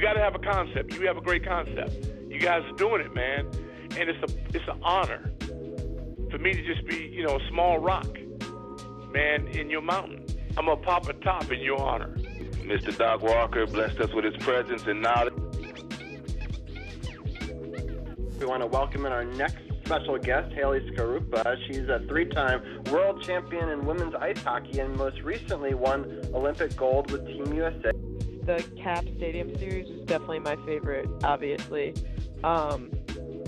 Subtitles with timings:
[0.00, 0.94] got to have a concept.
[0.94, 2.06] You have a great concept.
[2.28, 3.46] You guys are doing it, man,
[3.98, 5.32] and it's a it's an honor
[6.30, 8.08] for me to just be, you know, a small rock,
[9.12, 10.24] man, in your mountain.
[10.56, 12.16] I'm gonna pop a top in your honor.
[12.64, 12.96] Mr.
[12.96, 15.49] Doc Walker blessed us with his presence and knowledge.
[18.40, 21.58] We want to welcome in our next special guest, Haley Skarupa.
[21.66, 27.10] She's a three-time world champion in women's ice hockey and most recently won Olympic gold
[27.10, 27.90] with Team USA.
[28.46, 31.94] The Cap Stadium Series is definitely my favorite, obviously.
[32.42, 32.90] Um,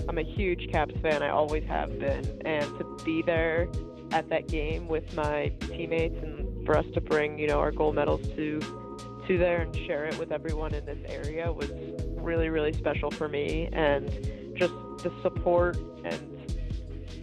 [0.07, 3.67] I'm a huge Caps fan, I always have been, and to be there
[4.11, 7.95] at that game with my teammates and for us to bring, you know, our gold
[7.95, 8.59] medals to
[9.27, 11.71] to there and share it with everyone in this area was
[12.17, 14.11] really, really special for me and
[14.55, 16.51] just the support and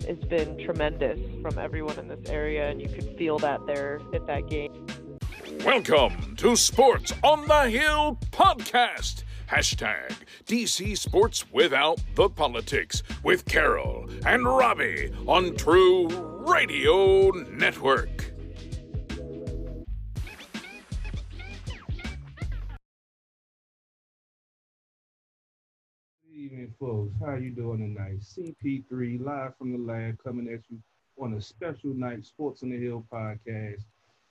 [0.07, 4.27] has been tremendous from everyone in this area and you could feel that there at
[4.27, 4.87] that game.
[5.65, 9.25] Welcome to Sports on the Hill podcast.
[9.49, 10.13] Hashtag
[10.47, 16.09] DC Sports Without the Politics with Carol and Robbie on True
[16.47, 18.30] Radio Network.
[26.81, 27.13] Folks.
[27.21, 28.21] How you doing tonight?
[28.21, 30.79] CP3 live from the lab, coming at you
[31.23, 33.83] on a special night Sports on the Hill podcast,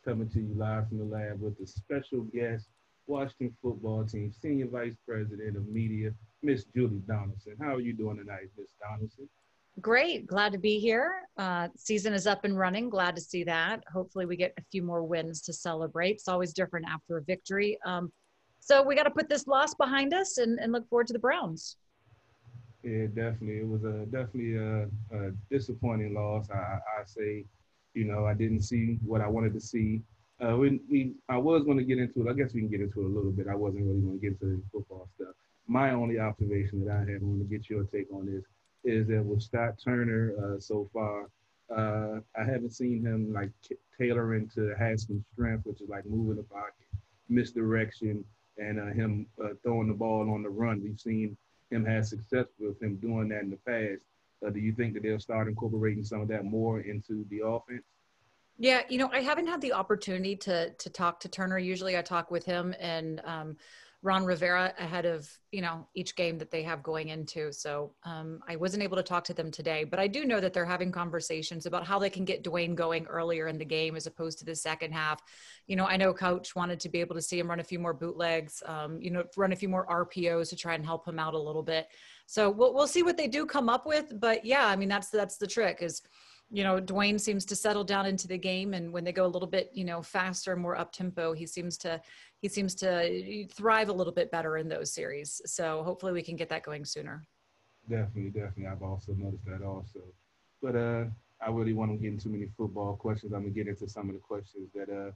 [0.03, 2.65] coming to you live from the lab with a special guest,
[3.05, 6.11] Washington football team senior vice president of media,
[6.41, 7.55] Miss Julie Donaldson.
[7.61, 9.29] How are you doing tonight, Miss Donaldson?
[9.79, 10.25] Great.
[10.25, 11.21] Glad to be here.
[11.37, 12.89] Uh, season is up and running.
[12.89, 13.83] Glad to see that.
[13.93, 16.15] Hopefully, we get a few more wins to celebrate.
[16.15, 17.77] It's always different after a victory.
[17.85, 18.11] Um,
[18.59, 21.19] so we got to put this loss behind us and, and look forward to the
[21.19, 21.77] Browns.
[22.83, 23.59] Yeah, definitely.
[23.59, 26.49] It was a definitely a, a disappointing loss.
[26.49, 27.45] I, I say,
[27.93, 30.01] you know, I didn't see what I wanted to see.
[30.41, 32.31] Uh, we, we, I was going to get into it.
[32.31, 33.47] I guess we can get into it a little bit.
[33.47, 35.35] I wasn't really going to get into the football stuff.
[35.67, 38.45] My only observation that I had, I want to get your take on this,
[38.85, 41.29] is that with Scott Turner uh, so far,
[41.75, 43.51] uh, I haven't seen him like
[43.99, 46.87] tailoring to Haskins' strength, which is like moving the pocket,
[47.27, 48.23] misdirection,
[48.57, 50.81] and uh, him uh, throwing the ball on the run.
[50.81, 51.37] We've seen
[51.71, 54.01] him have success with him doing that in the past.
[54.45, 57.83] Uh, do you think that they'll start incorporating some of that more into the offense?
[58.57, 61.57] Yeah, you know, I haven't had the opportunity to to talk to Turner.
[61.57, 63.57] Usually, I talk with him and um,
[64.01, 67.51] Ron Rivera ahead of you know each game that they have going into.
[67.51, 70.53] So um, I wasn't able to talk to them today, but I do know that
[70.53, 74.07] they're having conversations about how they can get Dwayne going earlier in the game as
[74.07, 75.21] opposed to the second half.
[75.67, 77.79] You know, I know Coach wanted to be able to see him run a few
[77.79, 81.19] more bootlegs, um, you know, run a few more RPOs to try and help him
[81.19, 81.87] out a little bit.
[82.25, 84.17] So we'll we'll see what they do come up with.
[84.17, 86.01] But yeah, I mean that's that's the trick is
[86.51, 89.27] you know, Dwayne seems to settle down into the game, and when they go a
[89.27, 92.01] little bit, you know, faster, more up tempo, he seems to
[92.41, 95.41] he seems to thrive a little bit better in those series.
[95.45, 97.25] So hopefully, we can get that going sooner.
[97.87, 98.67] Definitely, definitely.
[98.67, 99.99] I've also noticed that also,
[100.61, 101.05] but uh,
[101.41, 103.33] I really want to get into many football questions.
[103.33, 105.11] I'm gonna get into some of the questions that uh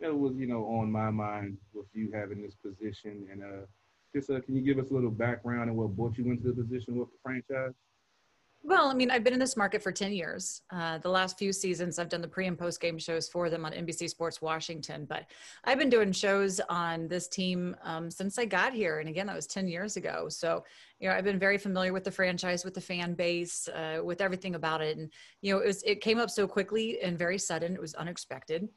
[0.00, 3.66] that was you know on my mind with you having this position, and uh,
[4.14, 6.62] just uh, can you give us a little background and what brought you into the
[6.62, 7.74] position with the franchise?
[8.62, 10.62] Well, I mean, I've been in this market for 10 years.
[10.70, 13.64] Uh, the last few seasons, I've done the pre and post game shows for them
[13.64, 15.06] on NBC Sports Washington.
[15.06, 15.24] But
[15.64, 18.98] I've been doing shows on this team um, since I got here.
[19.00, 20.28] And again, that was 10 years ago.
[20.28, 20.64] So,
[20.98, 24.20] you know, I've been very familiar with the franchise, with the fan base, uh, with
[24.20, 24.98] everything about it.
[24.98, 25.10] And,
[25.40, 28.68] you know, it, was, it came up so quickly and very sudden, it was unexpected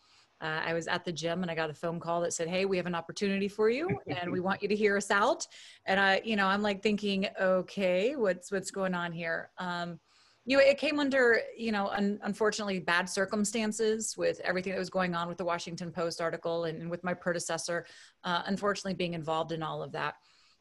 [0.43, 2.65] uh, I was at the gym and I got a phone call that said, "Hey,
[2.65, 5.47] we have an opportunity for you, and we want you to hear us out."
[5.85, 9.99] And I, you know, I'm like thinking, "Okay, what's what's going on here?" Um,
[10.45, 14.89] you know, it came under, you know, un- unfortunately bad circumstances with everything that was
[14.89, 17.85] going on with the Washington Post article and, and with my predecessor,
[18.25, 20.15] uh, unfortunately being involved in all of that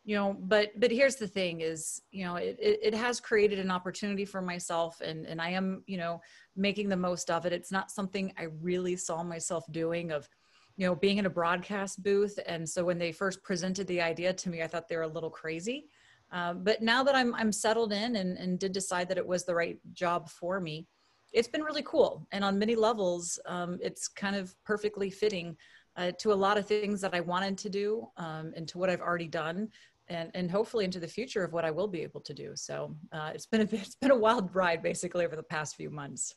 [0.04, 3.70] you know but but here's the thing is you know it, it, has created an
[3.70, 6.20] opportunity for myself and and i am you know
[6.56, 7.52] making the most of it.
[7.52, 10.28] It's not something i really saw myself doing of
[10.76, 12.38] you know being in a broadcast booth.
[12.46, 15.08] And so when they first presented the idea to me i thought they were a
[15.08, 15.87] little crazy.
[16.31, 19.44] Uh, but now that i'm i'm settled in and and did decide that it was
[19.44, 20.87] the right job for me
[21.32, 22.26] it's been really cool.
[22.32, 25.56] And on many levels um, it's kind of perfectly fitting
[25.96, 28.90] uh, to a lot of things that I wanted to do um, and to what
[28.90, 29.69] I've already done
[30.12, 32.53] and, and hopefully into the future of what I will be able to do.
[32.55, 35.91] So uh, it's been a it's been a wild ride basically over the past few
[35.91, 36.35] months.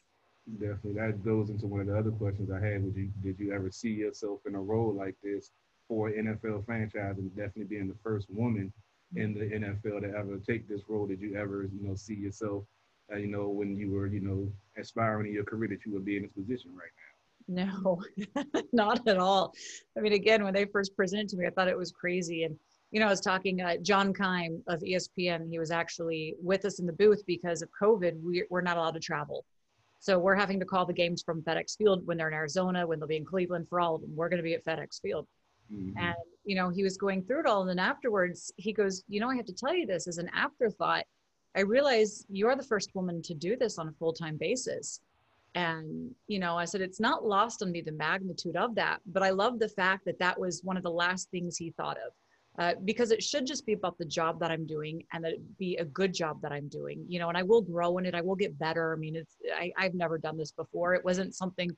[0.59, 2.83] Definitely, that goes into one of the other questions I had.
[2.83, 5.51] Would you did you ever see yourself in a role like this
[5.87, 8.71] for an NFL franchise and definitely being the first woman
[9.15, 11.07] in the NFL to ever take this role?
[11.07, 12.63] Did you ever, you know, see yourself,
[13.13, 16.05] uh, you know, when you were, you know, aspiring in your career that you would
[16.05, 17.15] be in this position right now?
[17.47, 18.01] No,
[18.73, 19.53] not at all.
[19.97, 22.43] I mean, again, when they first presented to me, I thought it was crazy.
[22.43, 22.57] And,
[22.95, 26.79] you know, I was talking, uh, John Keim of ESPN, he was actually with us
[26.79, 28.23] in the booth because of COVID.
[28.23, 29.43] We, we're not allowed to travel.
[29.99, 32.97] So we're having to call the games from FedEx Field when they're in Arizona, when
[32.97, 34.15] they'll be in Cleveland for all of them.
[34.15, 35.27] We're going to be at FedEx Field.
[35.69, 35.97] Mm-hmm.
[35.97, 36.15] And,
[36.45, 37.59] you know, he was going through it all.
[37.59, 40.29] And then afterwards, he goes, You know, I have to tell you this as an
[40.33, 41.03] afterthought.
[41.53, 45.01] I realize you're the first woman to do this on a full time basis.
[45.53, 49.21] And, you know, I said, it's not lost on me the magnitude of that, but
[49.21, 52.13] I love the fact that that was one of the last things he thought of.
[52.57, 55.57] Uh, because it should just be about the job that I'm doing and that it
[55.57, 58.15] be a good job that I'm doing, you know, and I will grow in it.
[58.15, 58.93] I will get better.
[58.93, 60.93] I mean, it's, I, I've never done this before.
[60.93, 61.69] It wasn't something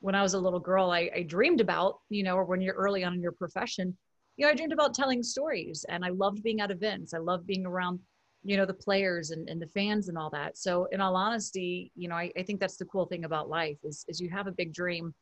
[0.00, 2.74] when I was a little girl, I, I dreamed about, you know, or when you're
[2.74, 3.96] early on in your profession,
[4.36, 7.14] you know, I dreamed about telling stories and I loved being at events.
[7.14, 7.98] I loved being around
[8.44, 11.90] you know the players and, and the fans and all that so in all honesty
[11.96, 14.46] you know I, I think that's the cool thing about life is, is you have
[14.46, 15.12] a big dream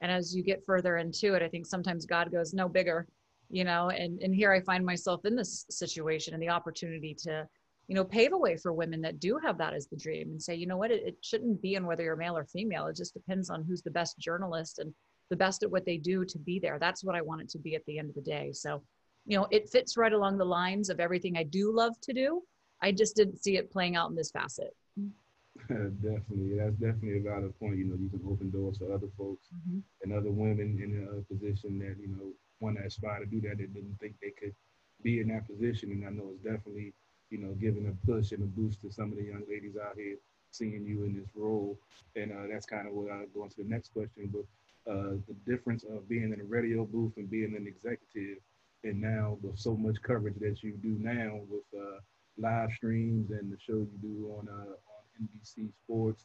[0.00, 3.08] and as you get further into it i think sometimes god goes no bigger
[3.50, 7.46] you know and and here i find myself in this situation and the opportunity to
[7.88, 10.42] you know pave a way for women that do have that as the dream and
[10.42, 12.96] say you know what it, it shouldn't be on whether you're male or female it
[12.96, 14.92] just depends on who's the best journalist and
[15.30, 17.58] the best at what they do to be there that's what i want it to
[17.58, 18.82] be at the end of the day so
[19.26, 22.42] you know it fits right along the lines of everything i do love to do
[22.82, 24.74] I just didn't see it playing out in this facet.
[25.68, 27.78] definitely, that's definitely about a valid point.
[27.78, 29.80] You know, you can open doors for other folks mm-hmm.
[30.02, 33.58] and other women in a position that you know want to aspire to do that.
[33.58, 34.54] They didn't think they could
[35.02, 36.92] be in that position, and I know it's definitely
[37.30, 39.96] you know giving a push and a boost to some of the young ladies out
[39.96, 40.16] here
[40.50, 41.78] seeing you in this role.
[42.16, 44.32] And uh, that's kind of what I'll go into the next question.
[44.32, 48.38] But uh, the difference of being in a radio booth and being an executive,
[48.82, 52.00] and now with so much coverage that you do now with uh,
[52.38, 56.24] live streams and the show you do on uh, on NBC Sports.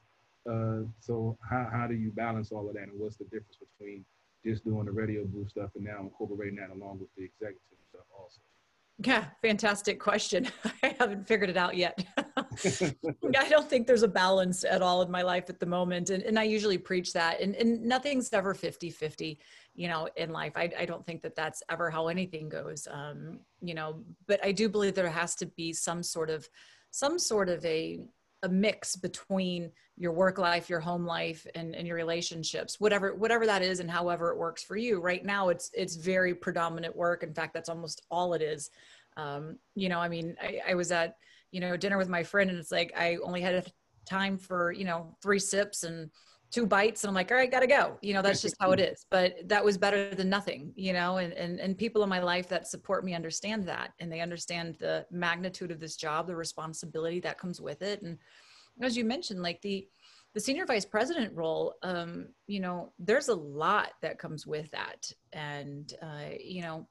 [0.49, 4.05] Uh, so how how do you balance all of that, and what's the difference between
[4.45, 7.79] just doing the radio booth stuff and now I'm incorporating that along with the executive
[7.89, 8.41] stuff also?
[8.99, 10.47] Yeah, fantastic question.
[10.83, 12.05] I haven't figured it out yet.
[12.17, 16.11] I don't think there's a balance at all in my life at the moment.
[16.11, 17.41] And, and I usually preach that.
[17.41, 19.39] And, and nothing's ever 50 50,
[19.73, 20.53] you know, in life.
[20.55, 24.53] I, I don't think that that's ever how anything goes, um, you know, but I
[24.53, 26.47] do believe there has to be some sort of,
[26.91, 27.99] some sort of a,
[28.45, 33.45] a mix between your work life your home life and, and your relationships whatever whatever
[33.45, 34.99] that is and however it works for you.
[34.99, 37.23] Right now it's it's very predominant work.
[37.23, 38.69] In fact that's almost all it is.
[39.17, 41.15] Um, you know i mean I, I was at
[41.51, 43.71] you know dinner with my friend and it's like i only had
[44.05, 46.09] time for you know three sips and
[46.51, 47.97] two bites and i'm like all right gotta go.
[48.01, 51.17] You know that's just how it is but that was better than nothing you know
[51.17, 54.77] and, and and people in my life that support me understand that and they understand
[54.79, 58.17] the magnitude of this job the responsibility that comes with it and
[58.81, 59.87] as you mentioned like the
[60.33, 65.09] the senior vice president role um you know there's a lot that comes with that
[65.33, 66.87] and uh you know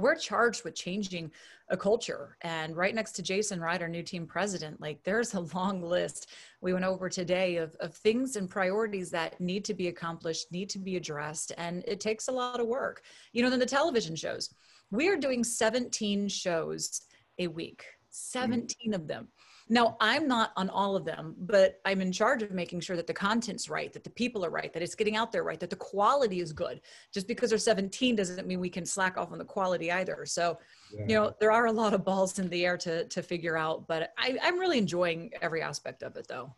[0.00, 1.30] we're charged with changing
[1.70, 2.36] a culture.
[2.42, 6.30] And right next to Jason Wright, our new team president, like there's a long list
[6.60, 10.68] we went over today of, of things and priorities that need to be accomplished, need
[10.70, 11.52] to be addressed.
[11.58, 13.02] And it takes a lot of work.
[13.32, 14.52] You know, then the television shows.
[14.90, 17.02] We are doing 17 shows
[17.38, 18.06] a week, hmm.
[18.10, 19.28] 17 of them.
[19.72, 23.06] Now, I'm not on all of them, but I'm in charge of making sure that
[23.06, 25.70] the content's right, that the people are right, that it's getting out there right, that
[25.70, 26.80] the quality is good.
[27.14, 30.26] Just because they're 17 doesn't mean we can slack off on the quality either.
[30.26, 30.58] So,
[30.92, 31.04] yeah.
[31.06, 33.86] you know, there are a lot of balls in the air to to figure out,
[33.86, 36.52] but I, I'm really enjoying every aspect of it though.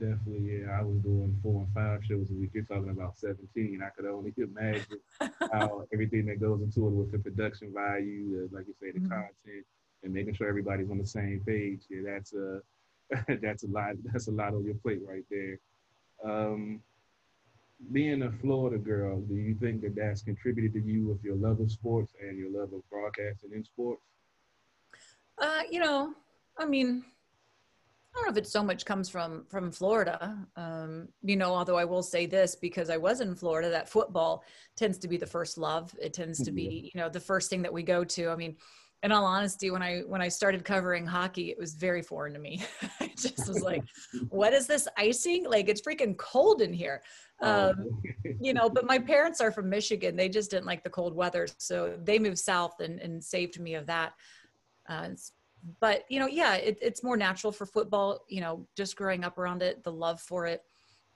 [0.00, 0.76] Definitely, yeah.
[0.76, 2.50] I was doing four and five shows a week.
[2.54, 3.80] You're talking about 17.
[3.80, 4.98] I could only imagine
[5.52, 9.10] how everything that goes into it with the production value, like you say, the mm-hmm.
[9.10, 9.64] content,
[10.04, 11.80] and making sure everybody's on the same page.
[11.88, 12.60] Yeah, that's a
[13.42, 13.94] that's a lot.
[14.04, 15.58] That's a lot on your plate right there.
[16.24, 16.80] Um,
[17.92, 21.60] being a Florida girl, do you think that that's contributed to you with your love
[21.60, 24.02] of sports and your love of broadcasting in sports?
[25.38, 26.14] Uh, you know,
[26.56, 27.04] I mean,
[28.14, 30.38] I don't know if it so much comes from from Florida.
[30.56, 34.44] Um, you know, although I will say this because I was in Florida, that football
[34.76, 35.94] tends to be the first love.
[36.00, 38.28] It tends to be, you know, the first thing that we go to.
[38.28, 38.56] I mean,
[39.04, 42.38] in all honesty, when I when I started covering hockey, it was very foreign to
[42.38, 42.64] me.
[43.00, 43.84] I just was like,
[44.30, 45.44] "What is this icing?
[45.44, 47.02] Like it's freaking cold in here."
[47.42, 47.70] Oh.
[47.70, 48.02] Um,
[48.40, 50.16] you know, but my parents are from Michigan.
[50.16, 53.74] They just didn't like the cold weather, so they moved south and, and saved me
[53.74, 54.14] of that.
[54.88, 55.10] Uh,
[55.80, 58.24] but you know, yeah, it, it's more natural for football.
[58.30, 60.62] You know, just growing up around it, the love for it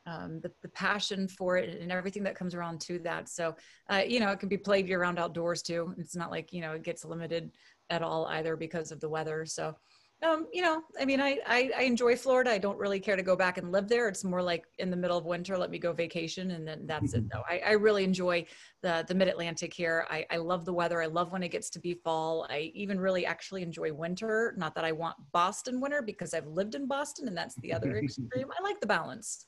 [0.09, 3.29] um, the, the passion for it and everything that comes around to that.
[3.29, 3.55] So,
[3.91, 5.95] uh, you know, it can be played year round outdoors too.
[5.99, 7.51] It's not like, you know, it gets limited
[7.91, 9.45] at all either because of the weather.
[9.47, 9.75] So
[10.21, 12.51] um, you know, I mean, I, I, I enjoy Florida.
[12.51, 14.09] I don't really care to go back and live there.
[14.09, 17.15] It's more like in the middle of winter, let me go vacation, and then that's
[17.15, 17.31] it.
[17.31, 18.45] Though I, I really enjoy
[18.83, 20.07] the the Mid Atlantic here.
[20.11, 21.01] I, I love the weather.
[21.01, 22.49] I love when it gets to be fall.
[22.51, 24.55] I even really actually enjoy winter.
[24.57, 27.97] Not that I want Boston winter because I've lived in Boston, and that's the other
[28.03, 28.51] extreme.
[28.59, 29.47] I like the balance.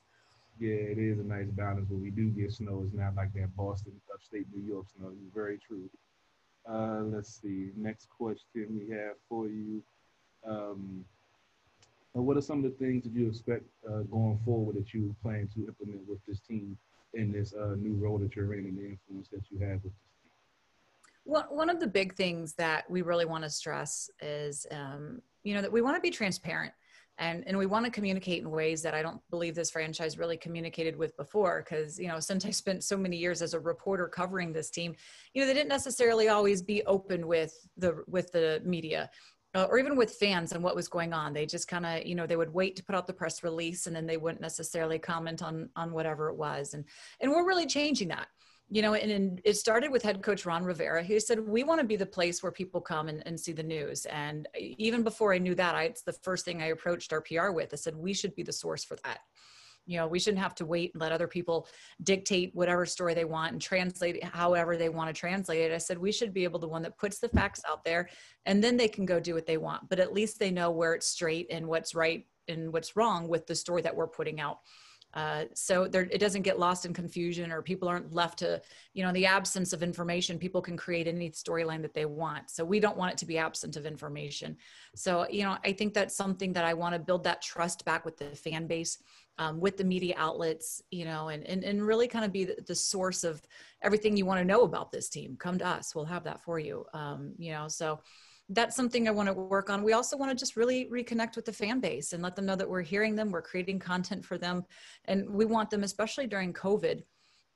[0.60, 1.86] Yeah, it is a nice balance.
[1.88, 5.10] but we do get snow, it's not like that Boston, upstate New York snow.
[5.34, 5.88] Very true.
[6.68, 7.70] Uh, let's see.
[7.76, 9.82] Next question we have for you.
[10.46, 11.04] Um,
[12.12, 15.48] what are some of the things that you expect uh, going forward that you plan
[15.54, 16.76] to implement with this team
[17.14, 19.92] in this uh, new role that you're in and the influence that you have with
[19.92, 20.30] this team?
[21.24, 25.54] Well, one of the big things that we really want to stress is, um, you
[25.54, 26.72] know, that we want to be transparent
[27.18, 30.36] and and we want to communicate in ways that I don't believe this franchise really
[30.36, 34.08] communicated with before because you know since I spent so many years as a reporter
[34.08, 34.94] covering this team.
[35.34, 39.10] You know they didn't necessarily always be open with the with the media
[39.54, 41.32] uh, or even with fans and what was going on.
[41.32, 43.86] They just kind of you know they would wait to put out the press release
[43.86, 46.74] and then they wouldn't necessarily comment on on whatever it was.
[46.74, 46.84] And
[47.20, 48.28] and we're really changing that
[48.70, 51.80] you know and, and it started with head coach ron rivera he said we want
[51.80, 54.06] to be the place where people come and, and see the news.
[54.06, 57.50] And even before i knew that I, it's the first thing i approached our pr
[57.50, 57.70] with.
[57.72, 59.18] I said we should be the source for that.
[59.86, 61.66] You know we shouldn't have to wait and let other people
[62.04, 65.74] dictate whatever story they want and translate it however they want to translate it.
[65.74, 68.08] I said we should be able to one that puts the facts out there
[68.46, 70.94] and then they can go do what they want but at least they know where
[70.94, 74.58] it's straight and what's right and what's wrong with the story that we're putting out
[75.14, 78.60] uh, so there, it doesn't get lost in confusion or people aren't left to,
[78.94, 82.48] you know, in the absence of information, people can create any storyline that they want.
[82.48, 84.56] So we don't want it to be absent of information.
[84.94, 88.04] So, you know, I think that's something that I want to build that trust back
[88.04, 88.98] with the fan base,
[89.38, 92.56] um, with the media outlets, you know, and, and, and really kind of be the,
[92.66, 93.42] the source of
[93.82, 95.36] everything you want to know about this team.
[95.38, 95.94] Come to us.
[95.94, 96.84] We'll have that for you.
[96.94, 98.00] Um, you know, so,
[98.50, 99.82] that's something I want to work on.
[99.82, 102.56] We also want to just really reconnect with the fan base and let them know
[102.56, 104.64] that we're hearing them, we're creating content for them,
[105.04, 107.02] and we want them, especially during COVID,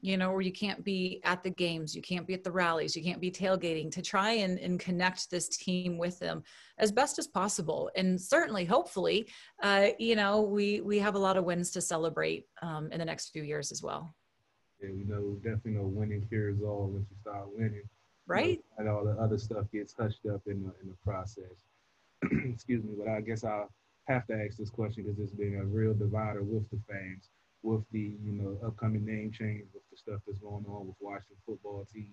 [0.01, 2.95] you know, where you can't be at the games, you can't be at the rallies,
[2.95, 6.43] you can't be tailgating, to try and, and connect this team with them
[6.79, 7.91] as best as possible.
[7.97, 9.29] And certainly, hopefully,
[9.63, 13.05] uh, you know, we we have a lot of wins to celebrate um, in the
[13.05, 14.15] next few years as well.
[14.81, 17.89] Yeah, we know definitely know winning cures all once you start winning
[18.27, 18.61] right?
[18.79, 21.53] and all the other stuff gets hushed up in the in the process.
[22.53, 23.71] Excuse me, but I guess I'll
[24.05, 27.29] have to ask this question because it's been a real divider with the fans,
[27.63, 31.37] with the you know upcoming name change, with the stuff that's going on with Washington
[31.47, 32.13] football team,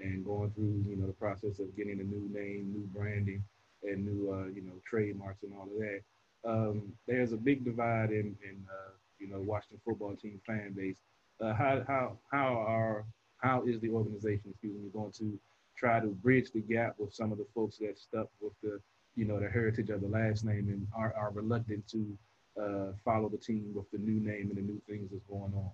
[0.00, 3.42] and going through you know the process of getting a new name, new branding,
[3.82, 6.00] and new uh, you know trademarks and all of that.
[6.42, 10.98] Um, there's a big divide in in uh, you know Washington football team fan base.
[11.40, 13.04] Uh, how how how are
[13.38, 15.38] how is the organization, excuse me, going to
[15.80, 18.78] try to bridge the gap with some of the folks that stuck with the,
[19.16, 22.18] you know, the heritage of the last name and are, are reluctant to
[22.60, 25.70] uh, follow the team with the new name and the new things that's going on.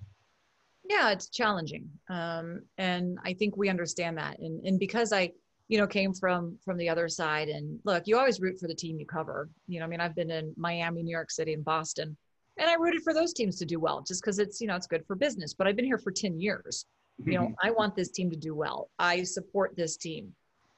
[0.88, 4.38] Yeah, it's challenging, um, and I think we understand that.
[4.38, 5.32] And and because I,
[5.66, 8.74] you know, came from from the other side, and look, you always root for the
[8.74, 9.50] team you cover.
[9.66, 12.16] You know, I mean, I've been in Miami, New York City, and Boston,
[12.56, 14.86] and I rooted for those teams to do well, just because it's you know it's
[14.86, 15.54] good for business.
[15.54, 16.86] But I've been here for ten years,
[17.24, 18.90] you know i want this team to do well.
[18.98, 20.34] I support this team.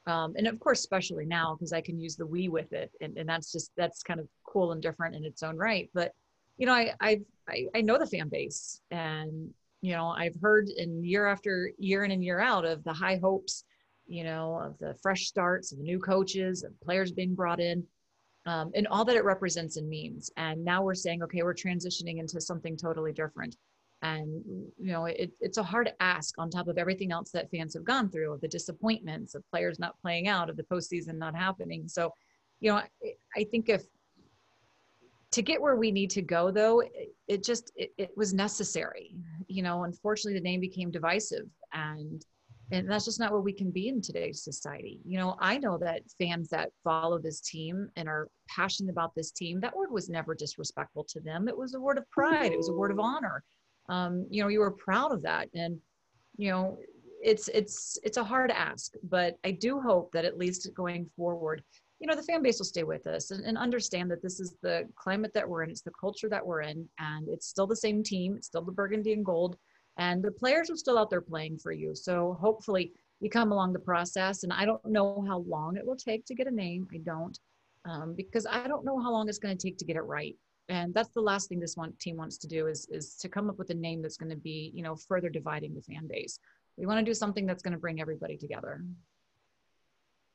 [0.07, 3.17] Um, and of course especially now because i can use the we with it and,
[3.19, 5.91] and that's just that's kind of cool and different in its own right.
[5.95, 6.13] But
[6.57, 10.69] you know i I've, i i know the fan base and you know i've heard
[10.69, 13.65] in year after year in and year out of the high hopes
[14.09, 17.87] you know of the fresh starts of the new coaches and players being brought in
[18.49, 20.31] um, and all that it represents and means.
[20.39, 23.57] And now we're saying okay we're transitioning into something totally different
[24.03, 24.43] and
[24.79, 27.85] you know it, it's a hard ask on top of everything else that fans have
[27.85, 31.89] gone through of the disappointments of players not playing out of the postseason not happening.
[31.89, 32.13] So
[32.61, 32.89] you know i,
[33.37, 33.83] I think if
[35.31, 39.15] to get where we need to go though it, it just it, it, was necessary.
[39.49, 42.25] You know unfortunately the name became divisive and
[42.71, 45.01] and that's just not what we can be in today's society.
[45.05, 49.33] You know i know that fans that follow this team and are passionate about this
[49.33, 51.49] team that word was never disrespectful to them.
[51.49, 52.53] It was a word of pride.
[52.53, 53.43] It was a word of honor
[53.89, 55.49] um, you know you were proud of that.
[55.55, 55.81] And
[56.37, 56.79] you know
[57.21, 61.63] it's it's it's a hard ask but i do hope that at least going forward
[62.01, 64.55] you know the fan base will stay with us and, and, understand that this is
[64.63, 65.71] the climate that we're in.
[65.71, 68.37] It's the culture that we're in and it's still the same team.
[68.37, 69.57] It's still the burgundy and gold
[69.97, 71.95] and the players are still out there playing for you.
[71.97, 75.97] So hopefully you come along the process and i don't know how long it will
[75.97, 76.87] take to get a name.
[76.95, 77.37] I don't
[77.85, 80.37] um, because i don't know how long it's going to take to get it right
[80.69, 83.49] and that's the last thing this one team wants to do is is to come
[83.49, 86.39] up with a name that's going to be you know further dividing the fan base
[86.77, 88.83] we want to do something that's going to bring everybody together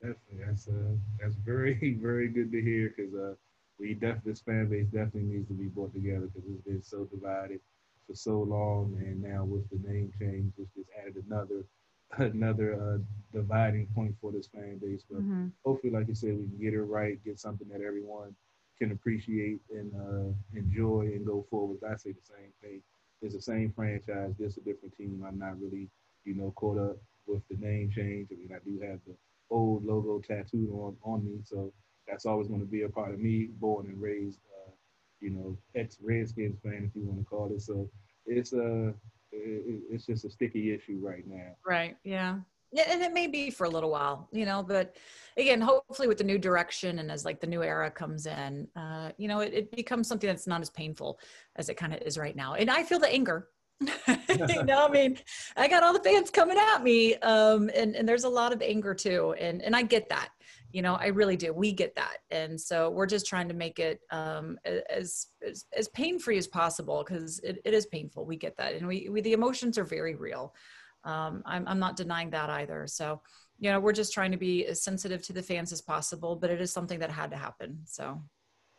[0.04, 3.36] Definitely, that's uh, that's very very good to hear because uh,
[3.80, 7.06] we definitely this fan base definitely needs to be brought together because it's been so
[7.06, 7.62] divided
[8.06, 11.64] for so long, and now with the name change, it's just added another
[12.18, 12.98] another uh,
[13.32, 15.06] dividing point for this fan base.
[15.10, 15.48] But mm-hmm.
[15.66, 18.36] hopefully, like you said, we can get it right, get something that everyone
[18.84, 21.80] can appreciate and uh, enjoy and go forward.
[21.90, 22.82] I say the same thing.
[23.22, 25.24] It's the same franchise, just a different team.
[25.26, 25.88] I'm not really,
[26.26, 28.28] you know, caught up with the name change.
[28.32, 29.16] I mean, I do have the
[29.50, 31.72] old logo tattooed on, on me, so
[32.08, 33.48] that's always going to be a part of me.
[33.62, 34.72] Born and raised, uh,
[35.22, 37.62] you know, ex Redskins fan, if you want to call it.
[37.62, 37.90] So
[38.26, 38.92] it's a, uh,
[39.32, 41.56] it's just a sticky issue right now.
[41.66, 41.96] Right.
[42.04, 42.40] Yeah
[42.76, 44.96] and it may be for a little while you know but
[45.38, 49.12] again hopefully with the new direction and as like the new era comes in uh,
[49.18, 51.20] you know it, it becomes something that's not as painful
[51.56, 52.54] as it kind of is right now.
[52.56, 53.48] And i feel the anger.
[54.30, 55.18] You know i mean
[55.58, 58.62] i got all the fans coming at me um, and, and there's a lot of
[58.62, 60.30] anger too and and i get that.
[60.72, 61.54] You know i really do.
[61.54, 62.18] We get that.
[62.32, 66.48] And so we're just trying to make it um, as, as as pain free as
[66.48, 68.26] possible because it, it is painful.
[68.26, 68.74] We get that.
[68.76, 70.54] And we, we the emotions are very real
[71.04, 72.88] um, I'm, I'm not denying that either.
[72.88, 73.22] So,
[73.60, 76.50] you know, we're just trying to be as sensitive to the fans as possible, but
[76.50, 77.80] it is something that had to happen.
[77.86, 78.22] So.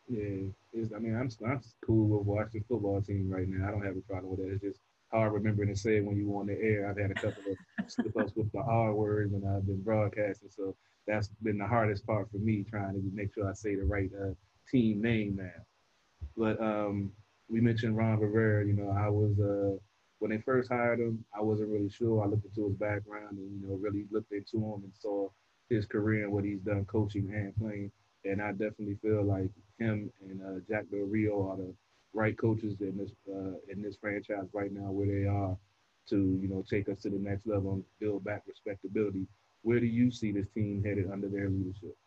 [0.07, 0.49] Yeah,
[0.95, 3.67] I mean, I'm I'm cool with watching football team right now.
[3.67, 4.53] I don't have a problem with that.
[4.53, 4.79] It's just
[5.11, 6.87] hard remembering to say when you on the air.
[6.87, 10.49] I've had a couple of slip ups with the R words when I've been broadcasting,
[10.51, 10.75] so
[11.07, 14.11] that's been the hardest part for me trying to make sure I say the right
[14.21, 14.33] uh,
[14.69, 15.63] team name now.
[16.37, 17.11] But um,
[17.49, 18.65] we mentioned Ron Rivera.
[18.65, 19.77] You know, I was uh,
[20.19, 22.23] when they first hired him, I wasn't really sure.
[22.23, 25.29] I looked into his background and you know really looked into him and saw
[25.69, 27.91] his career and what he's done coaching and playing.
[28.23, 31.73] And I definitely feel like him and uh, Jack Del Rio are the
[32.13, 35.57] right coaches in this uh, in this franchise right now where they are
[36.09, 39.27] to you know take us to the next level and build back respectability.
[39.63, 41.97] Where do you see this team headed under their leadership?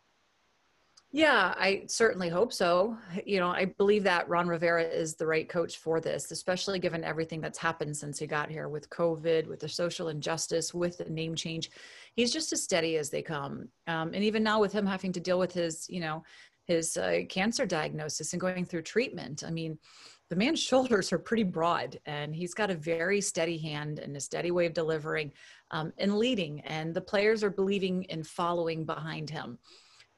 [1.11, 2.97] Yeah, I certainly hope so.
[3.25, 7.03] You know, I believe that Ron Rivera is the right coach for this, especially given
[7.03, 11.05] everything that's happened since he got here with COVID, with the social injustice, with the
[11.05, 11.69] name change.
[12.15, 13.67] He's just as steady as they come.
[13.87, 16.23] Um, and even now, with him having to deal with his, you know,
[16.65, 19.77] his uh, cancer diagnosis and going through treatment, I mean,
[20.29, 24.21] the man's shoulders are pretty broad and he's got a very steady hand and a
[24.21, 25.33] steady way of delivering
[25.71, 26.61] um, and leading.
[26.61, 29.59] And the players are believing and following behind him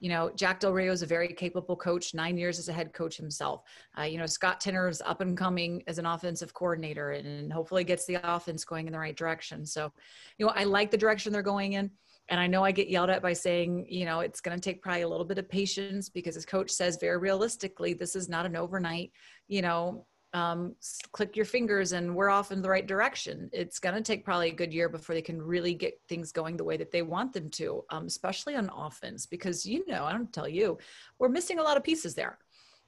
[0.01, 2.91] you know, Jack Del Rio is a very capable coach, nine years as a head
[2.91, 3.61] coach himself.
[3.97, 7.83] Uh, you know, Scott Turner is up and coming as an offensive coordinator and, hopefully
[7.83, 9.65] gets the offense going in the right direction.
[9.65, 9.91] So,
[10.37, 11.91] you know, I like the direction they're going in.
[12.29, 14.81] And I know I get yelled at by saying, you know, it's going to take
[14.81, 18.45] probably a little bit of patience because as coach says very realistically, this is not
[18.45, 19.11] an overnight,
[19.47, 20.75] you know, um,
[21.11, 23.49] click your fingers and we're off in the right direction.
[23.51, 26.57] It's going to take probably a good year before they can really get things going
[26.57, 30.13] the way that they want them to, um, especially on offense, because, you know, I
[30.13, 30.77] don't tell you,
[31.19, 32.37] we're missing a lot of pieces there.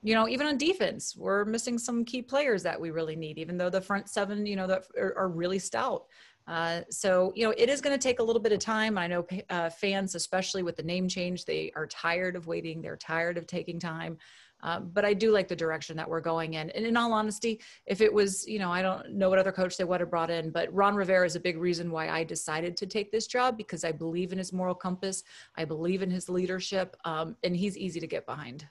[0.05, 3.57] You know, even on defense, we're missing some key players that we really need, even
[3.57, 6.05] though the front seven, you know, that are, are really stout.
[6.45, 8.97] Uh, so, you know, it is going to take a little bit of time.
[8.97, 12.81] I know uh, fans, especially with the name change, they are tired of waiting.
[12.81, 14.17] They're tired of taking time.
[14.63, 16.69] Um, but I do like the direction that we're going in.
[16.71, 19.77] And in all honesty, if it was, you know, I don't know what other coach
[19.77, 22.77] they would have brought in, but Ron Rivera is a big reason why I decided
[22.77, 25.23] to take this job because I believe in his moral compass.
[25.57, 28.65] I believe in his leadership, um, and he's easy to get behind.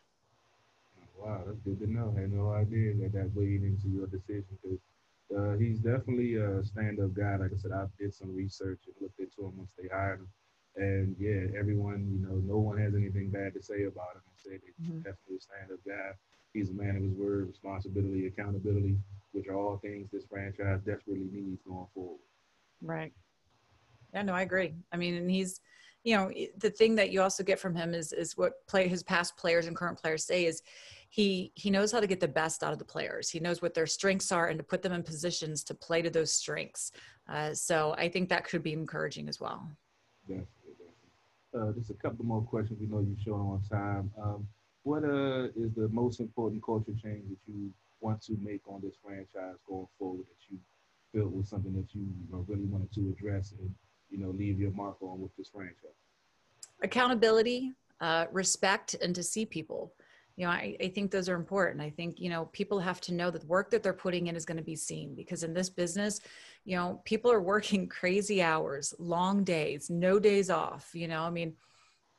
[1.18, 2.12] Wow, that's good to know.
[2.16, 4.78] I had no idea that that weighed into your decision because
[5.38, 7.36] uh, he's definitely a stand-up guy.
[7.36, 10.28] Like I said, I did some research and looked into him once they hired him.
[10.76, 14.38] And yeah, everyone, you know, no one has anything bad to say about him and
[14.38, 14.98] say that he's mm-hmm.
[14.98, 16.12] definitely a stand up guy.
[16.54, 18.96] He's a man of his word, responsibility, accountability,
[19.32, 22.20] which are all things this franchise desperately needs going forward.
[22.80, 23.12] Right.
[24.14, 24.74] Yeah, no, I agree.
[24.92, 25.60] I mean, and he's,
[26.04, 29.02] you know, the thing that you also get from him is is what play his
[29.02, 30.62] past players and current players say is
[31.08, 33.30] he he knows how to get the best out of the players.
[33.30, 36.10] He knows what their strengths are and to put them in positions to play to
[36.10, 36.92] those strengths.
[37.28, 39.70] Uh, so I think that could be encouraging as well.
[40.26, 40.46] Definitely
[41.54, 42.80] uh, just a couple more questions.
[42.80, 44.10] We know you're short on time.
[44.20, 44.46] Um,
[44.84, 48.94] what uh, is the most important culture change that you want to make on this
[49.02, 50.58] franchise going forward that you
[51.12, 53.72] feel was something that you, you know, really wanted to address and
[54.10, 55.96] you know leave your mark on with this franchise?
[56.82, 59.92] Accountability, uh, respect, and to see people
[60.36, 61.80] you know I, I think those are important.
[61.80, 64.36] I think you know people have to know that the work that they're putting in
[64.36, 66.20] is going to be seen because in this business
[66.64, 71.22] you know people are working crazy hours long days no days off you know?
[71.22, 71.54] I mean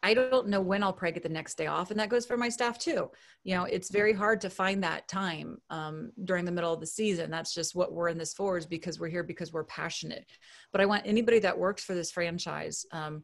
[0.01, 2.37] i don't know when i'll probably get the next day off and that goes for
[2.37, 3.09] my staff too.
[3.43, 6.87] You know it's very hard to find that time um, during the middle of the
[6.87, 7.31] season.
[7.31, 10.25] That's just what we're in this for is because we're here because we're passionate.
[10.71, 13.23] But i want anybody that works for this franchise um,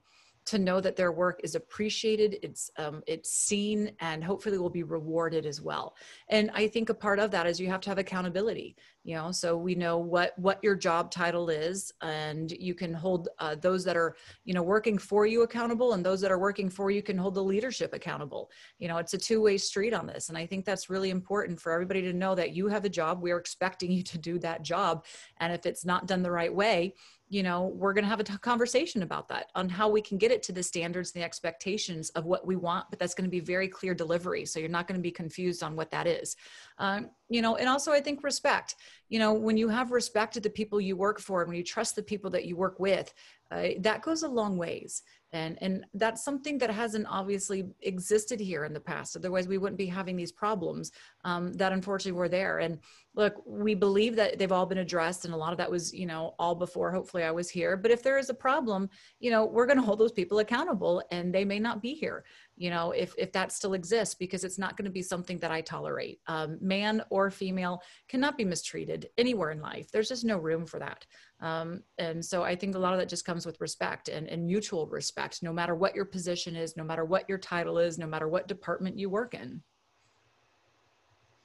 [0.50, 4.84] to know that their work is appreciated, it's um, it's seen, and hopefully will be
[4.84, 5.96] rewarded as well.
[6.30, 8.76] And I think a part of that is you have to have accountability.
[9.04, 13.30] You know, so we know what what your job title is, and you can hold
[13.38, 16.70] uh, those that are you know working for you accountable, and those that are working
[16.70, 18.50] for you can hold the leadership accountable.
[18.80, 21.62] You know, it's a two way street on this, and I think that's really important
[21.62, 23.22] for everybody to know that you have a job.
[23.22, 25.06] We're expecting you to do that job,
[25.40, 26.96] and if it's not done the right way,
[27.30, 30.32] you know we're going to have a conversation about that on how we can get
[30.32, 33.32] it to the standards and the expectations of what we want but that's going to
[33.32, 36.36] be very clear delivery so you're not going to be confused on what that is.
[36.80, 38.76] Um, you know and also i think respect
[39.08, 41.63] you know when you have respect to the people you work for and when you
[41.63, 43.13] trust the people that you work with
[43.52, 48.65] uh, that goes a long ways and and that's something that hasn't obviously existed here
[48.65, 49.15] in the past.
[49.15, 50.92] Otherwise we wouldn't be having these problems
[51.24, 52.60] um, that unfortunately were there.
[52.60, 52.80] And
[53.15, 56.06] look we believe that they've all been addressed and a lot of that was you
[56.06, 57.78] know all before hopefully i was here.
[57.78, 58.89] But if there is a problem
[59.20, 62.24] you know we're going to hold those people accountable and they may not be here
[62.56, 65.52] you know if if that still exists because it's not going to be something that
[65.52, 66.20] i tolerate.
[66.28, 69.92] Um, man or female cannot be mistreated anywhere in life.
[69.92, 71.06] There's just no room for that.
[71.42, 74.46] Um, and so I think a lot of that just comes with respect and, and
[74.46, 78.08] mutual respect, no matter what your position is, no matter what your title is, no
[78.08, 79.62] matter what department you work in.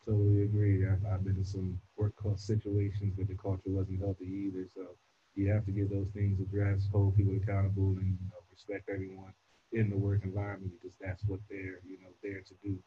[0.04, 0.86] Totally agree.
[0.86, 4.66] I've, I've been in some work situations where the culture wasn't healthy either.
[4.74, 4.96] So
[5.34, 9.32] you have to get those things addressed, hold people accountable, and you know respect everyone
[9.72, 12.78] in the work environment because that's what they're you know there to do.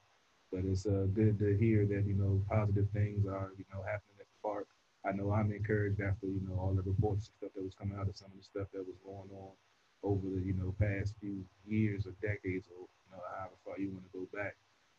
[0.51, 4.17] But it's uh, good to hear that you know positive things are you know happening
[4.19, 4.67] at the park
[5.07, 7.97] I know I'm encouraged after you know all the reports and stuff that was coming
[7.97, 9.55] out of some of the stuff that was going on
[10.03, 13.89] over the you know past few years or decades or you know however far you
[13.89, 14.55] want to go back.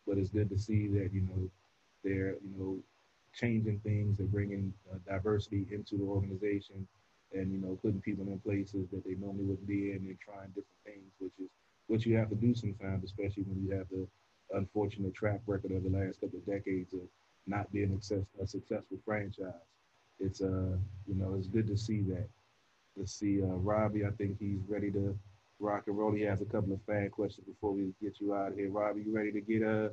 [0.06, 1.50] But it's good to see that you know
[2.04, 2.78] they're you know
[3.34, 6.86] changing things, they're bringing uh, diversity into the organization,
[7.32, 10.48] and you know putting people in places that they normally wouldn't be in, and trying
[10.48, 11.50] different things, which is
[11.86, 14.06] what you have to do sometimes, especially when you have the
[14.56, 17.00] unfortunate track record of the last couple of decades of
[17.46, 19.52] not being a, successful franchise
[20.20, 22.28] it's uh you know it's good to see that.
[22.98, 24.04] Let's see, uh, Robbie.
[24.04, 25.16] I think he's ready to
[25.60, 26.12] rock and roll.
[26.12, 28.70] He has a couple of fan questions before we get you out of here.
[28.70, 29.90] Robbie, you ready to get uh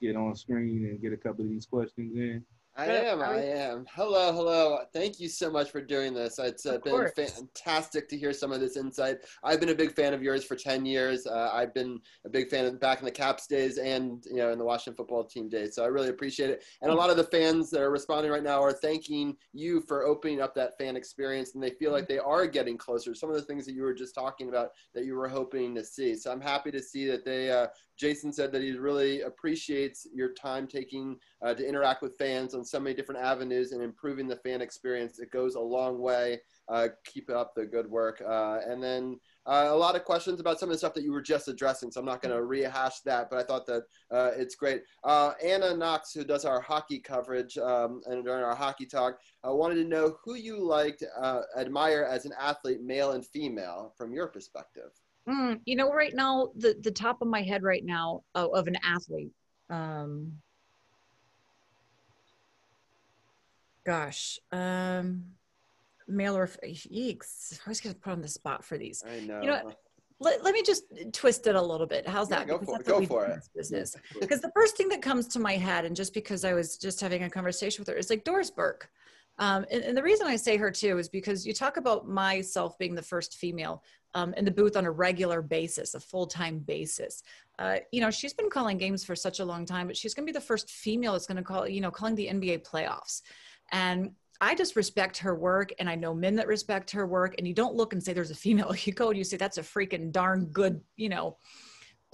[0.00, 2.44] get on screen and get a couple of these questions in?
[2.76, 3.22] I am.
[3.22, 3.86] I am.
[3.94, 4.80] Hello, hello.
[4.92, 6.40] Thank you so much for doing this.
[6.40, 9.18] It's uh, been fantastic to hear some of this insight.
[9.44, 11.24] I've been a big fan of yours for 10 years.
[11.24, 14.50] Uh, I've been a big fan of back in the Caps days and, you know,
[14.50, 15.76] in the Washington football team days.
[15.76, 16.64] So I really appreciate it.
[16.82, 20.04] And a lot of the fans that are responding right now are thanking you for
[20.04, 23.14] opening up that fan experience and they feel like they are getting closer.
[23.14, 25.84] Some of the things that you were just talking about that you were hoping to
[25.84, 26.16] see.
[26.16, 30.32] So I'm happy to see that they, uh, Jason said that he really appreciates your
[30.32, 34.36] time taking uh, to interact with fans on so many different avenues and improving the
[34.36, 35.18] fan experience.
[35.18, 36.40] It goes a long way.
[36.66, 38.22] Uh, keep up the good work.
[38.26, 41.12] Uh, and then uh, a lot of questions about some of the stuff that you
[41.12, 44.30] were just addressing, so I'm not going to rehash that, but I thought that uh,
[44.34, 44.80] it's great.
[45.04, 49.74] Uh, Anna Knox, who does our hockey coverage um, and during our hockey talk, wanted
[49.74, 51.04] to know who you liked,
[51.54, 54.90] admire as an athlete, male and female, from your perspective.
[55.28, 58.66] Mm, you know, right now, the the top of my head right now of, of
[58.66, 59.32] an athlete.
[59.70, 60.34] Um,
[63.86, 65.24] gosh, um,
[66.06, 67.58] male or eeks.
[67.58, 69.02] I always get put on the spot for these.
[69.06, 69.40] I know.
[69.40, 69.72] You know,
[70.20, 72.06] let, let me just twist it a little bit.
[72.06, 72.48] How's yeah, that?
[72.48, 73.40] Go because for, go for it.
[73.54, 73.96] Business.
[74.20, 77.00] because the first thing that comes to my head, and just because I was just
[77.00, 78.90] having a conversation with her, is like Doris Burke.
[79.38, 82.78] Um, and, and, the reason I say her too is because you talk about myself
[82.78, 83.82] being the first female
[84.14, 87.22] um, in the booth on a regular basis, a full time basis.
[87.58, 90.26] Uh, you know, she's been calling games for such a long time, but she's going
[90.26, 93.22] to be the first female that's going to call, you know, calling the NBA playoffs.
[93.72, 97.34] And I just respect her work, and I know men that respect her work.
[97.38, 98.74] And you don't look and say there's a female.
[98.84, 101.38] You go and you say that's a freaking darn good, you know,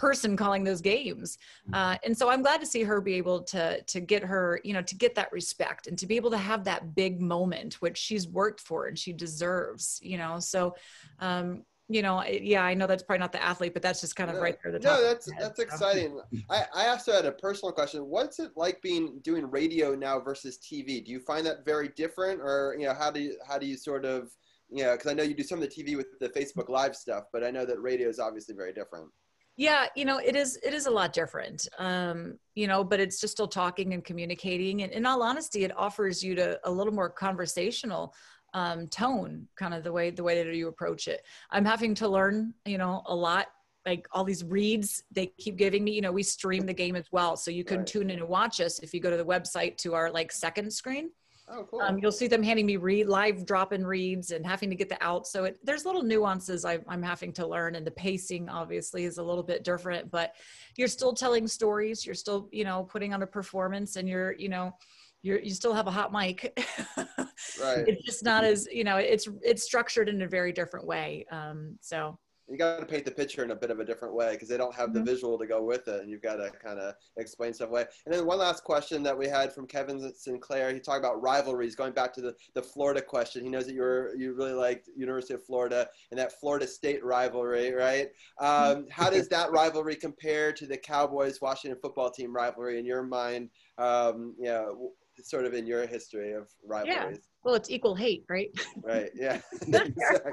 [0.00, 1.36] person calling those games.
[1.66, 1.74] Mm-hmm.
[1.74, 4.72] Uh, and so I'm glad to see her be able to to get her, you
[4.72, 7.98] know, to get that respect and to be able to have that big moment, which
[7.98, 10.38] she's worked for and she deserves, you know.
[10.38, 10.74] So
[11.18, 14.30] um, you know, yeah, I know that's probably not the athlete, but that's just kind
[14.30, 14.70] of no, right there.
[14.70, 16.20] The no, that's that's exciting.
[16.48, 18.06] I, I also had a personal question.
[18.06, 21.04] What's it like being doing radio now versus TV?
[21.04, 23.76] Do you find that very different, or you know, how do you how do you
[23.76, 24.30] sort of
[24.70, 24.92] you know?
[24.92, 27.42] Because I know you do some of the TV with the Facebook Live stuff, but
[27.42, 29.08] I know that radio is obviously very different.
[29.56, 31.66] Yeah, you know, it is it is a lot different.
[31.80, 34.82] Um, you know, but it's just still talking and communicating.
[34.82, 38.14] And in all honesty, it offers you to a little more conversational
[38.54, 41.22] um, tone, kind of the way the way that you approach it.
[41.50, 43.46] I'm having to learn, you know, a lot.
[43.86, 45.92] Like all these reads they keep giving me.
[45.92, 47.86] You know, we stream the game as well, so you can right.
[47.86, 50.72] tune in and watch us if you go to the website to our like second
[50.72, 51.10] screen.
[51.52, 51.80] Oh, cool.
[51.80, 54.88] Um, you'll see them handing me read live drop in reads and having to get
[54.88, 55.26] the out.
[55.26, 59.18] So it, there's little nuances I, I'm having to learn, and the pacing obviously is
[59.18, 60.10] a little bit different.
[60.10, 60.34] But
[60.76, 62.06] you're still telling stories.
[62.06, 64.76] You're still, you know, putting on a performance, and you're, you know,
[65.22, 66.56] you're you still have a hot mic.
[67.62, 67.84] right.
[67.86, 68.96] It's just not as you know.
[68.96, 71.26] It's it's structured in a very different way.
[71.30, 74.32] Um, so you got to paint the picture in a bit of a different way
[74.32, 75.06] because they don't have the Mhm.
[75.06, 77.86] visual to go with it, and you've got to kind of explain stuff away.
[78.04, 80.72] And then one last question that we had from Kevin Sinclair.
[80.74, 83.44] He talked about rivalries, going back to the, the Florida question.
[83.44, 87.04] He knows that you were you really liked University of Florida and that Florida State
[87.04, 88.08] rivalry, right?
[88.40, 93.04] Um, how does that rivalry compare to the Cowboys Washington football team rivalry in your
[93.04, 93.50] mind?
[93.78, 94.92] Um, you know,
[95.24, 97.16] sort of in your history of rivalries, Yeah.
[97.44, 98.50] well, it's equal hate, right?
[98.82, 99.10] right?
[99.14, 100.32] Yeah, exactly.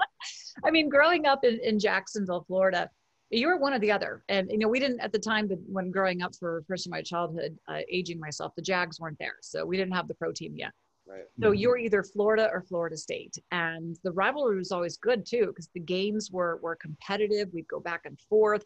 [0.64, 2.90] I mean, growing up in, in Jacksonville, Florida,
[3.30, 4.24] you were one or the other.
[4.30, 6.92] And, you know, we didn't at the time that when growing up for first of
[6.92, 9.36] my childhood, uh, aging myself, the Jags weren't there.
[9.42, 10.72] So we didn't have the pro team yet.
[11.06, 11.24] right.
[11.42, 13.38] So you're either Florida or Florida State.
[13.52, 17.50] And the rivalry was always good too, because the games were, were competitive.
[17.54, 18.64] We'd go back and forth.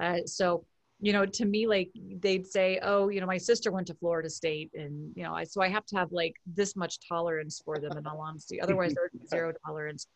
[0.00, 0.64] Uh, so,
[1.04, 1.90] you know, to me, like
[2.20, 4.70] they'd say, oh, you know, my sister went to Florida State.
[4.72, 7.98] And, you know, I, so I have to have like this much tolerance for them
[7.98, 8.58] in all honesty.
[8.58, 10.06] Otherwise, there's zero tolerance.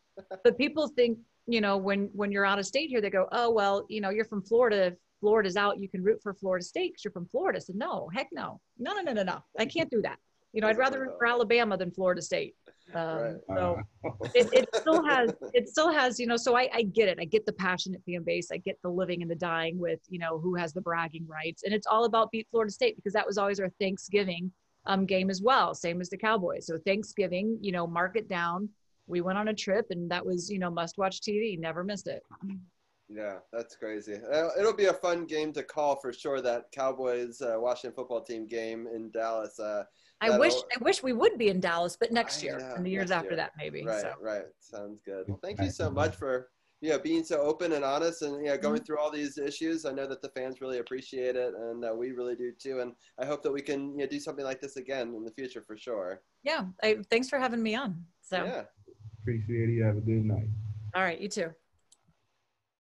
[0.43, 3.51] But people think, you know, when, when you're out of state here, they go, oh,
[3.51, 4.87] well, you know, you're from Florida.
[4.87, 7.61] If Florida's out, you can root for Florida State because you're from Florida.
[7.61, 8.59] Said, no, heck no.
[8.79, 9.43] No, no, no, no, no.
[9.59, 10.17] I can't do that.
[10.53, 12.55] You know, I'd rather root for Alabama than Florida State.
[12.95, 16.83] Um, So Uh, it, it still has, it still has, you know, so I, I
[16.83, 17.17] get it.
[17.19, 18.51] I get the passionate fan base.
[18.51, 21.63] I get the living and the dying with, you know, who has the bragging rights.
[21.63, 24.51] And it's all about beat Florida State because that was always our Thanksgiving
[24.85, 26.67] um, game as well, same as the Cowboys.
[26.67, 28.69] So Thanksgiving, you know, mark it down.
[29.07, 31.59] We went on a trip and that was, you know, must watch TV.
[31.59, 32.23] Never missed it.
[33.09, 34.19] Yeah, that's crazy.
[34.59, 36.41] It'll be a fun game to call for sure.
[36.41, 39.59] That Cowboys uh, Washington football team game in Dallas.
[39.59, 39.83] Uh,
[40.21, 42.73] I That'll- wish, I wish we would be in Dallas, but next I year know,
[42.75, 43.37] and the years after year.
[43.37, 43.85] that, maybe.
[43.85, 44.13] right, So.
[44.21, 44.43] right.
[44.59, 45.25] Sounds good.
[45.27, 46.49] Well, thank you so much for
[46.81, 48.61] yeah being so open and honest and yeah Mm-hmm.
[48.61, 49.85] going through all these issues.
[49.85, 52.79] I know that the fans really appreciate it, and uh, we really do too.
[52.81, 55.31] And I hope that we can you know, do something like this again in the
[55.31, 56.21] future for sure.
[56.43, 56.65] Yeah.
[56.83, 58.05] I, thanks for having me on.
[58.21, 58.63] So, Yeah.
[59.21, 59.73] Appreciate it.
[59.73, 60.47] You have a good night.
[60.95, 61.19] all right.
[61.19, 61.49] You too.